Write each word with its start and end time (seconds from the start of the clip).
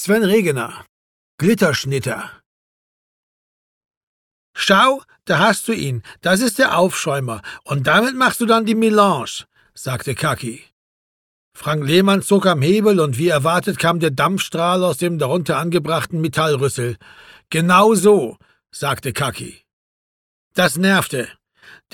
Sven 0.00 0.22
Regener. 0.22 0.86
Glitterschnitter. 1.38 2.30
Schau, 4.54 5.02
da 5.24 5.40
hast 5.40 5.66
du 5.66 5.72
ihn. 5.72 6.04
Das 6.20 6.38
ist 6.38 6.60
der 6.60 6.78
Aufschäumer. 6.78 7.42
Und 7.64 7.88
damit 7.88 8.14
machst 8.14 8.40
du 8.40 8.46
dann 8.46 8.64
die 8.64 8.76
Melange, 8.76 9.46
sagte 9.74 10.14
Kaki. 10.14 10.62
Frank 11.52 11.84
Lehmann 11.84 12.22
zog 12.22 12.46
am 12.46 12.62
Hebel 12.62 13.00
und 13.00 13.18
wie 13.18 13.26
erwartet 13.26 13.80
kam 13.80 13.98
der 13.98 14.12
Dampfstrahl 14.12 14.84
aus 14.84 14.98
dem 14.98 15.18
darunter 15.18 15.58
angebrachten 15.58 16.20
Metallrüssel. 16.20 16.96
Genau 17.50 17.96
so, 17.96 18.38
sagte 18.70 19.12
Kaki. 19.12 19.64
Das 20.54 20.76
nervte. 20.76 21.26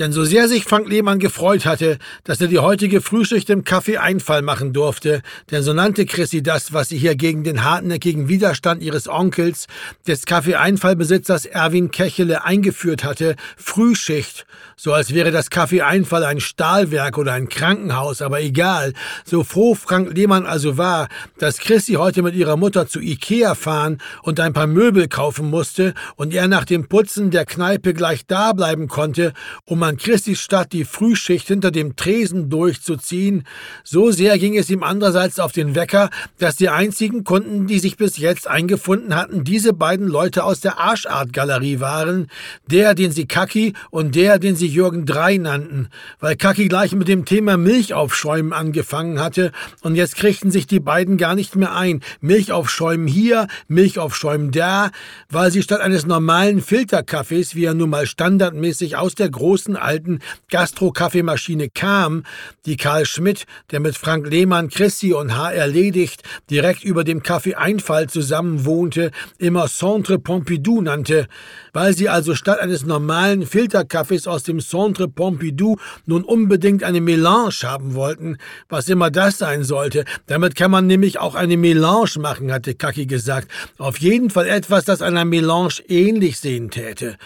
Denn 0.00 0.10
so 0.10 0.24
sehr 0.24 0.48
sich 0.48 0.64
Frank 0.64 0.88
Lehmann 0.88 1.20
gefreut 1.20 1.66
hatte, 1.66 1.98
dass 2.24 2.40
er 2.40 2.48
die 2.48 2.58
heutige 2.58 3.00
Frühschicht 3.00 3.48
im 3.48 3.62
Café 3.62 3.98
Einfall 3.98 4.42
machen 4.42 4.72
durfte, 4.72 5.22
denn 5.52 5.62
so 5.62 5.72
nannte 5.72 6.04
Chrissy 6.04 6.42
das, 6.42 6.72
was 6.72 6.88
sie 6.88 6.98
hier 6.98 7.14
gegen 7.14 7.44
den 7.44 7.62
hartnäckigen 7.62 8.28
Widerstand 8.28 8.82
ihres 8.82 9.06
Onkels, 9.06 9.68
des 10.04 10.26
Café 10.26 10.54
Einfallbesitzers 10.54 11.46
Erwin 11.46 11.92
Kechele, 11.92 12.44
eingeführt 12.44 13.04
hatte, 13.04 13.36
Frühschicht, 13.56 14.46
so 14.76 14.92
als 14.92 15.14
wäre 15.14 15.30
das 15.30 15.52
Café 15.52 15.82
Einfall 15.82 16.24
ein 16.24 16.40
Stahlwerk 16.40 17.16
oder 17.16 17.32
ein 17.34 17.48
Krankenhaus, 17.48 18.20
aber 18.20 18.40
egal, 18.40 18.94
so 19.24 19.44
froh 19.44 19.76
Frank 19.76 20.12
Lehmann 20.12 20.44
also 20.44 20.76
war, 20.76 21.06
dass 21.38 21.58
Chrissy 21.58 21.92
heute 21.92 22.22
mit 22.22 22.34
ihrer 22.34 22.56
Mutter 22.56 22.88
zu 22.88 22.98
Ikea 22.98 23.54
fahren 23.54 23.98
und 24.22 24.40
ein 24.40 24.54
paar 24.54 24.66
Möbel 24.66 25.06
kaufen 25.06 25.48
musste 25.50 25.94
und 26.16 26.34
er 26.34 26.48
nach 26.48 26.64
dem 26.64 26.88
Putzen 26.88 27.30
der 27.30 27.44
Kneipe 27.44 27.94
gleich 27.94 28.26
da 28.26 28.52
bleiben 28.52 28.88
konnte, 28.88 29.32
um 29.66 29.82
an 29.82 29.96
Christi 29.96 30.36
Stadt 30.36 30.74
die 30.74 30.84
Frühschicht 30.84 31.48
hinter 31.48 31.70
dem 31.70 31.96
Tresen 31.96 32.50
durchzuziehen, 32.50 33.44
so 33.82 34.10
sehr 34.10 34.38
ging 34.38 34.58
es 34.58 34.68
ihm 34.68 34.82
andererseits 34.82 35.40
auf 35.40 35.52
den 35.52 35.74
Wecker, 35.74 36.10
dass 36.38 36.56
die 36.56 36.68
einzigen 36.68 37.24
Kunden, 37.24 37.66
die 37.66 37.78
sich 37.78 37.96
bis 37.96 38.18
jetzt 38.18 38.46
eingefunden 38.46 39.16
hatten, 39.16 39.42
diese 39.42 39.72
beiden 39.72 40.06
Leute 40.06 40.44
aus 40.44 40.60
der 40.60 40.78
Arschart-Galerie 40.78 41.80
waren, 41.80 42.28
der, 42.70 42.94
den 42.94 43.10
sie 43.10 43.24
Kaki 43.24 43.72
und 43.90 44.14
der, 44.14 44.38
den 44.38 44.54
sie 44.54 44.66
Jürgen 44.66 45.06
Drei 45.06 45.38
nannten, 45.38 45.88
weil 46.20 46.36
Kaki 46.36 46.68
gleich 46.68 46.92
mit 46.92 47.08
dem 47.08 47.24
Thema 47.24 47.56
Milchaufschäumen 47.56 48.52
angefangen 48.52 49.18
hatte 49.18 49.50
und 49.80 49.94
jetzt 49.94 50.16
kriegten 50.16 50.50
sich 50.50 50.66
die 50.66 50.80
beiden 50.80 51.16
gar 51.16 51.34
nicht 51.34 51.56
mehr 51.56 51.74
ein. 51.74 52.02
Milchaufschäumen 52.20 53.06
hier, 53.06 53.46
Milchaufschäumen 53.68 54.50
da, 54.50 54.90
weil 55.30 55.50
sie 55.50 55.62
statt 55.62 55.80
eines 55.80 56.04
normalen 56.04 56.60
Filterkaffees, 56.60 57.54
wie 57.54 57.64
er 57.64 57.72
nun 57.72 57.88
mal 57.88 58.06
standardmäßig 58.06 58.98
aus 58.98 59.14
der 59.14 59.30
großen 59.30 59.53
großen 59.54 59.76
alten 59.76 60.18
Gastro-Kaffeemaschine 60.50 61.68
kam, 61.68 62.24
die 62.66 62.76
Karl 62.76 63.06
Schmidt, 63.06 63.44
der 63.70 63.78
mit 63.78 63.96
Frank 63.96 64.26
Lehmann, 64.26 64.68
Chrissy 64.68 65.12
und 65.12 65.36
H. 65.36 65.52
erledigt, 65.52 66.24
direkt 66.50 66.82
über 66.82 67.04
dem 67.04 67.22
Café 67.22 67.54
Einfall 67.54 68.08
zusammenwohnte, 68.08 69.12
immer 69.38 69.68
Centre 69.68 70.18
Pompidou 70.18 70.80
nannte, 70.80 71.28
weil 71.72 71.94
sie 71.94 72.08
also 72.08 72.34
statt 72.34 72.58
eines 72.58 72.84
normalen 72.84 73.46
Filterkaffees 73.46 74.26
aus 74.26 74.42
dem 74.42 74.58
Centre 74.58 75.06
Pompidou 75.06 75.76
nun 76.04 76.24
unbedingt 76.24 76.82
eine 76.82 77.00
Melange 77.00 77.54
haben 77.62 77.94
wollten, 77.94 78.38
was 78.68 78.88
immer 78.88 79.12
das 79.12 79.38
sein 79.38 79.62
sollte. 79.62 80.04
Damit 80.26 80.56
kann 80.56 80.72
man 80.72 80.88
nämlich 80.88 81.20
auch 81.20 81.36
eine 81.36 81.56
Melange 81.56 82.18
machen, 82.18 82.52
hatte 82.52 82.74
Kaki 82.74 83.06
gesagt. 83.06 83.48
Auf 83.78 83.98
jeden 84.00 84.30
Fall 84.30 84.48
etwas, 84.48 84.84
das 84.84 85.00
einer 85.00 85.24
Melange 85.24 85.74
ähnlich 85.86 86.40
sehen 86.40 86.72
täte. 86.72 87.18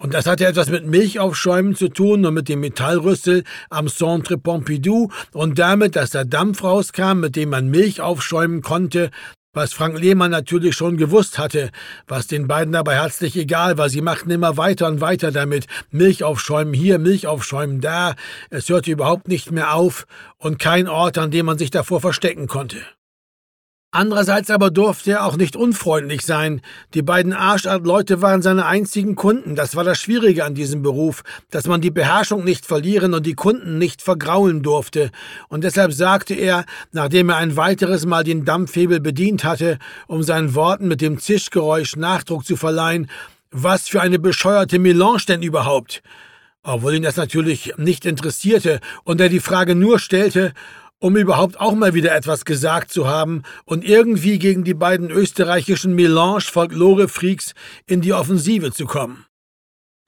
Und 0.00 0.14
das 0.14 0.26
hatte 0.26 0.46
etwas 0.46 0.68
mit 0.70 0.86
Milchaufschäumen 0.86 1.74
zu 1.74 1.88
tun 1.88 2.24
und 2.24 2.32
mit 2.32 2.48
dem 2.48 2.60
Metallrüssel 2.60 3.42
am 3.68 3.88
Centre 3.88 4.38
Pompidou 4.38 5.10
und 5.32 5.58
damit, 5.58 5.96
dass 5.96 6.10
der 6.10 6.24
Dampf 6.24 6.62
rauskam, 6.62 7.18
mit 7.20 7.34
dem 7.34 7.50
man 7.50 7.68
Milch 7.68 8.00
aufschäumen 8.00 8.62
konnte, 8.62 9.10
was 9.54 9.72
Frank 9.72 9.98
Lehmann 9.98 10.30
natürlich 10.30 10.76
schon 10.76 10.98
gewusst 10.98 11.36
hatte, 11.36 11.70
was 12.06 12.28
den 12.28 12.46
beiden 12.46 12.72
dabei 12.72 12.94
herzlich 12.94 13.36
egal 13.36 13.76
war. 13.76 13.88
Sie 13.88 14.00
machten 14.00 14.30
immer 14.30 14.56
weiter 14.56 14.86
und 14.86 15.00
weiter 15.00 15.32
damit. 15.32 15.66
Milch 15.90 16.22
aufschäumen 16.22 16.74
hier, 16.74 17.00
Milch 17.00 17.26
aufschäumen 17.26 17.80
da. 17.80 18.14
Es 18.50 18.68
hörte 18.68 18.92
überhaupt 18.92 19.26
nicht 19.26 19.50
mehr 19.50 19.74
auf 19.74 20.06
und 20.36 20.60
kein 20.60 20.86
Ort, 20.86 21.18
an 21.18 21.32
dem 21.32 21.46
man 21.46 21.58
sich 21.58 21.70
davor 21.70 22.00
verstecken 22.00 22.46
konnte. 22.46 22.76
Andererseits 23.90 24.50
aber 24.50 24.70
durfte 24.70 25.12
er 25.12 25.24
auch 25.24 25.38
nicht 25.38 25.56
unfreundlich 25.56 26.20
sein. 26.20 26.60
Die 26.92 27.00
beiden 27.00 27.32
Arschart-Leute 27.32 28.20
waren 28.20 28.42
seine 28.42 28.66
einzigen 28.66 29.14
Kunden. 29.14 29.54
Das 29.54 29.76
war 29.76 29.84
das 29.84 29.98
Schwierige 29.98 30.44
an 30.44 30.54
diesem 30.54 30.82
Beruf, 30.82 31.22
dass 31.50 31.66
man 31.66 31.80
die 31.80 31.90
Beherrschung 31.90 32.44
nicht 32.44 32.66
verlieren 32.66 33.14
und 33.14 33.24
die 33.24 33.34
Kunden 33.34 33.78
nicht 33.78 34.02
vergraulen 34.02 34.62
durfte. 34.62 35.10
Und 35.48 35.64
deshalb 35.64 35.94
sagte 35.94 36.34
er, 36.34 36.66
nachdem 36.92 37.30
er 37.30 37.36
ein 37.36 37.56
weiteres 37.56 38.04
Mal 38.04 38.24
den 38.24 38.44
Dampfhebel 38.44 39.00
bedient 39.00 39.44
hatte, 39.44 39.78
um 40.06 40.22
seinen 40.22 40.54
Worten 40.54 40.86
mit 40.86 41.00
dem 41.00 41.18
Zischgeräusch 41.18 41.96
Nachdruck 41.96 42.44
zu 42.44 42.56
verleihen, 42.56 43.08
was 43.50 43.88
für 43.88 44.02
eine 44.02 44.18
bescheuerte 44.18 44.78
Melange 44.78 45.24
denn 45.26 45.42
überhaupt? 45.42 46.02
Obwohl 46.62 46.96
ihn 46.96 47.02
das 47.02 47.16
natürlich 47.16 47.72
nicht 47.78 48.04
interessierte 48.04 48.80
und 49.04 49.18
er 49.22 49.30
die 49.30 49.40
Frage 49.40 49.74
nur 49.74 49.98
stellte, 49.98 50.52
um 51.00 51.16
überhaupt 51.16 51.60
auch 51.60 51.74
mal 51.74 51.94
wieder 51.94 52.14
etwas 52.14 52.44
gesagt 52.44 52.90
zu 52.92 53.08
haben 53.08 53.42
und 53.64 53.84
irgendwie 53.84 54.38
gegen 54.38 54.64
die 54.64 54.74
beiden 54.74 55.10
österreichischen 55.10 55.94
Melange-Folklore-Freaks 55.94 57.54
in 57.86 58.00
die 58.00 58.12
Offensive 58.12 58.72
zu 58.72 58.86
kommen. 58.86 59.27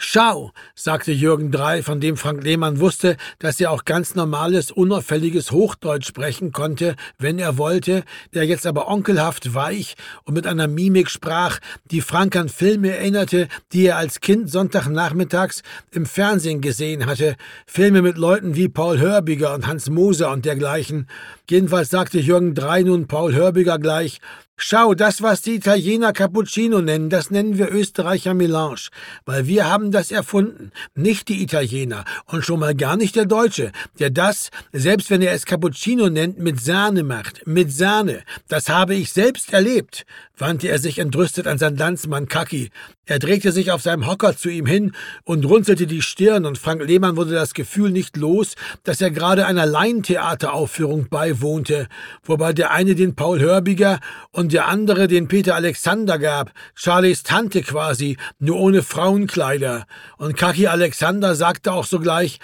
Schau, 0.02 0.52
sagte 0.74 1.12
Jürgen 1.12 1.50
Drei, 1.52 1.82
von 1.82 2.00
dem 2.00 2.16
Frank 2.16 2.42
Lehmann 2.42 2.80
wusste, 2.80 3.18
dass 3.38 3.60
er 3.60 3.70
auch 3.70 3.84
ganz 3.84 4.14
normales, 4.14 4.70
unauffälliges 4.70 5.50
Hochdeutsch 5.50 6.06
sprechen 6.06 6.52
konnte, 6.52 6.96
wenn 7.18 7.38
er 7.38 7.58
wollte, 7.58 8.04
der 8.32 8.46
jetzt 8.46 8.66
aber 8.66 8.88
onkelhaft 8.88 9.54
weich 9.54 9.96
und 10.24 10.32
mit 10.32 10.46
einer 10.46 10.68
Mimik 10.68 11.10
sprach, 11.10 11.58
die 11.90 12.00
Frank 12.00 12.34
an 12.34 12.48
Filme 12.48 12.96
erinnerte, 12.96 13.46
die 13.74 13.84
er 13.84 13.98
als 13.98 14.20
Kind 14.20 14.50
Sonntagnachmittags 14.50 15.62
im 15.90 16.06
Fernsehen 16.06 16.62
gesehen 16.62 17.04
hatte, 17.04 17.36
Filme 17.66 18.00
mit 18.00 18.16
Leuten 18.16 18.56
wie 18.56 18.70
Paul 18.70 18.98
Hörbiger 18.98 19.52
und 19.52 19.66
Hans 19.66 19.90
Moser 19.90 20.32
und 20.32 20.46
dergleichen. 20.46 21.08
Jedenfalls 21.48 21.90
sagte 21.90 22.20
Jürgen 22.20 22.54
Drei 22.54 22.84
nun 22.84 23.06
Paul 23.06 23.34
Hörbiger 23.34 23.78
gleich, 23.78 24.18
Schau, 24.62 24.92
das, 24.92 25.22
was 25.22 25.40
die 25.40 25.54
Italiener 25.54 26.12
Cappuccino 26.12 26.82
nennen, 26.82 27.08
das 27.08 27.30
nennen 27.30 27.56
wir 27.56 27.72
Österreicher 27.72 28.34
Melange, 28.34 28.90
weil 29.24 29.46
wir 29.46 29.70
haben 29.70 29.90
das 29.90 30.10
erfunden, 30.10 30.70
nicht 30.94 31.28
die 31.28 31.42
Italiener 31.42 32.04
und 32.26 32.44
schon 32.44 32.60
mal 32.60 32.74
gar 32.74 32.98
nicht 32.98 33.16
der 33.16 33.24
Deutsche, 33.24 33.72
der 33.98 34.10
das, 34.10 34.50
selbst 34.70 35.08
wenn 35.08 35.22
er 35.22 35.32
es 35.32 35.46
Cappuccino 35.46 36.10
nennt, 36.10 36.38
mit 36.38 36.60
Sahne 36.60 37.04
macht, 37.04 37.46
mit 37.46 37.72
Sahne. 37.72 38.20
Das 38.48 38.68
habe 38.68 38.94
ich 38.94 39.14
selbst 39.14 39.54
erlebt, 39.54 40.04
wandte 40.36 40.68
er 40.68 40.78
sich 40.78 40.98
entrüstet 40.98 41.46
an 41.46 41.56
seinen 41.56 41.78
Landsmann 41.78 42.28
Kaki. 42.28 42.70
Er 43.06 43.18
drehte 43.18 43.52
sich 43.52 43.72
auf 43.72 43.82
seinem 43.82 44.06
Hocker 44.06 44.36
zu 44.36 44.48
ihm 44.50 44.66
hin 44.66 44.92
und 45.24 45.44
runzelte 45.44 45.86
die 45.86 46.02
Stirn 46.02 46.46
und 46.46 46.58
Frank 46.58 46.82
Lehmann 46.84 47.16
wurde 47.16 47.32
das 47.32 47.54
Gefühl 47.54 47.90
nicht 47.90 48.16
los, 48.16 48.54
dass 48.84 49.00
er 49.00 49.10
gerade 49.10 49.46
einer 49.46 49.66
Laientheateraufführung 49.66 51.08
beiwohnte, 51.08 51.88
wobei 52.22 52.52
der 52.52 52.70
eine 52.70 52.94
den 52.94 53.16
Paul 53.16 53.40
Hörbiger 53.40 53.98
und 54.30 54.49
der 54.50 54.68
andere 54.68 55.08
den 55.08 55.28
Peter 55.28 55.54
Alexander 55.54 56.18
gab, 56.18 56.52
Charlies 56.74 57.22
Tante 57.22 57.62
quasi, 57.62 58.16
nur 58.38 58.58
ohne 58.58 58.82
Frauenkleider. 58.82 59.86
Und 60.18 60.36
Kaki 60.36 60.66
Alexander 60.66 61.34
sagte 61.34 61.72
auch 61.72 61.84
sogleich, 61.84 62.38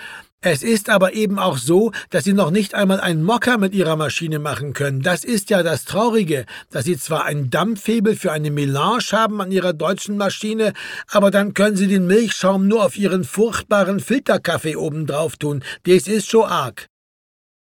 es 0.49 0.63
ist 0.63 0.91
aber 0.91 1.15
eben 1.15 1.41
auch 1.41 1.59
so, 1.59 1.91
dass 2.11 2.23
sie 2.23 2.33
noch 2.33 2.53
nicht 2.53 2.75
einmal 2.75 3.01
einen 3.01 3.25
Mocker 3.25 3.59
mit 3.59 3.75
ihrer 3.75 3.97
Maschine 3.97 4.39
machen 4.39 4.75
können. 4.75 5.03
Das 5.03 5.25
ist 5.25 5.51
ja 5.51 5.65
das 5.65 5.85
Traurige, 5.85 6.47
dass 6.71 6.85
sie 6.85 6.97
zwar 6.97 7.25
einen 7.25 7.51
Dampfhebel 7.51 8.15
für 8.15 8.31
eine 8.31 8.53
Melange 8.53 9.11
haben 9.11 9.41
an 9.41 9.51
ihrer 9.51 9.73
deutschen 9.73 10.17
Maschine, 10.17 10.73
aber 11.09 11.31
dann 11.33 11.53
können 11.53 11.77
sie 11.77 11.89
den 11.89 12.07
Milchschaum 12.07 12.69
nur 12.69 12.85
auf 12.85 12.97
ihren 12.97 13.25
furchtbaren 13.25 13.99
Filterkaffee 13.99 14.77
obendrauf 14.77 15.37
tun. 15.37 15.65
Das 15.85 16.07
ist 16.07 16.31
schon 16.31 16.45
arg. 16.45 16.89